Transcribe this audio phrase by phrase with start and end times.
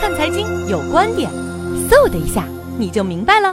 [0.00, 1.28] 看财经有观点，
[1.90, 2.44] 嗖的一下
[2.78, 3.52] 你就明白了。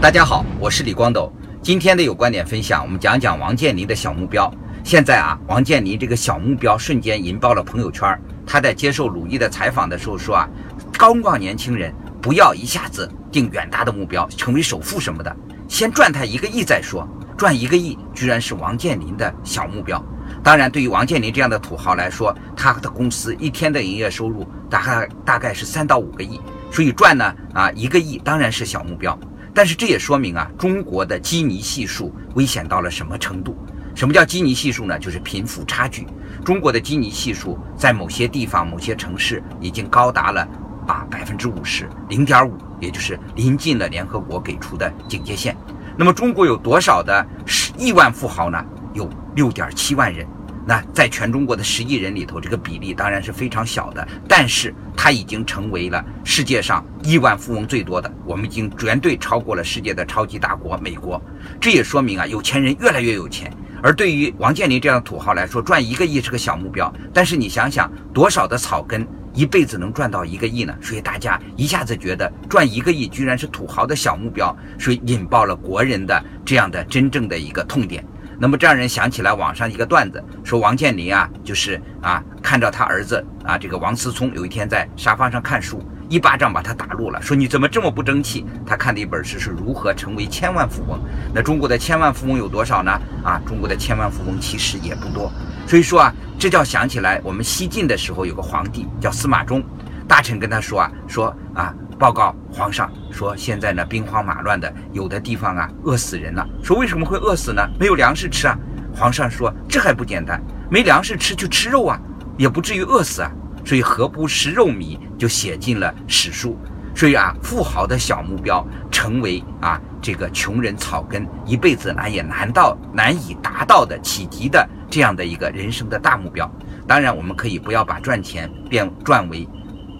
[0.00, 1.30] 大家好，我是李光斗。
[1.60, 4.50] 今天的有观点分享，我们讲讲王健林的小目标。
[4.82, 8.18] 现在啊，王健林这个小目标瞬间引爆了朋友圈。
[8.46, 10.48] 他在接受鲁豫的采访的时候说啊，
[10.96, 15.36] 高光年轻人不要一下子定远大的目标，成为首富什么的，
[15.68, 17.06] 先赚他一个亿再说。
[17.36, 20.02] 赚一个亿居然是王健林的小目标。
[20.42, 26.40] 当然，对于王健林这样的土豪来说，他的公司一天的营业收入大概大概是三到五个亿，
[26.70, 29.18] 所以赚呢啊一个亿当然是小目标。
[29.52, 33.56] 但是这也说明啊，中国的基尼系数危险到了什么程度？
[33.94, 34.98] 什么叫基尼系数呢？
[34.98, 36.06] 就是贫富差距。
[36.44, 40.48] 中国的基尼系数在某些地方、某些城市已经高达了
[40.86, 45.54] 啊百分之五十，零点五，也就是临近了联合国给出的警戒线。
[45.96, 48.64] 那么中国有多少的十亿万富豪呢？
[48.94, 50.26] 有六点七万人。
[50.66, 58.12] 那在全中国的十亿人里头，这个比例当然是非常小的，但是它已经成为了世界上亿万富翁最多的。
[58.24, 61.20] 我们已经绝对超过了世界的超级大国美国。
[61.58, 63.50] 这也说明啊，有钱人越来越有钱。
[63.82, 66.92] 而对于王健林这样的土豪来说，赚一个亿是个小目标。
[67.12, 70.76] 但是你想想，多少的草根一辈子能赚到一个亿呢？
[70.82, 78.04] 所以大家一下子觉得赚一个亿居然是土豪的小目标，所以引爆了国人的这样的真正的一个痛点。
[78.42, 88.46] 那么这让人想起来网上一个段子，说王健林啊，就是啊，看到他儿子啊，这个王思聪有一天在沙发上看书，一巴掌把他打落了，说你怎么这么不争气？
[88.64, 90.98] 他看的一本书是如何成为千万富翁。
[91.34, 92.90] 那中国的千万富翁有多少呢？
[93.22, 95.30] 啊，中国的千万富翁其实也不多。
[95.66, 99.62] 所以说啊，这叫想起来我们西晋的时候有个皇帝叫司马衷，
[100.10, 101.72] 大臣跟他说啊，说啊。
[102.00, 106.48] 报告皇上说，现在呢兵荒马乱的，有的地方啊饿死人了。
[106.62, 107.62] 说为什么会饿死呢？
[107.78, 108.58] 没有粮食吃啊。
[108.90, 112.00] 皇上说这还不简单，没粮食吃就吃肉啊，
[112.38, 113.30] 也不至于饿死啊。
[113.66, 116.58] 所以何不食肉糜就写进了史书。
[116.96, 126.50] 所以啊，富豪的小目标成为啊这个穷人草根一辈子难也难到难以达到的企及的这样的一个人生的大目标。
[126.86, 129.46] 当然，我们可以不要把赚钱变赚为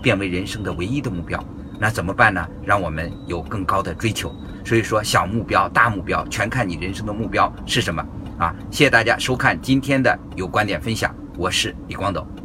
[0.02, 1.42] 变为人生的唯一的目标。
[1.78, 2.46] 那怎么办呢？
[2.64, 4.34] 让我们有更高的追求。
[4.64, 8.04] 所以说，小目标、大目标，全看你人生的目标是什么
[8.38, 8.54] 啊！
[8.70, 12.39] 谢谢大家收看今天的有观点分享，我是李光斗。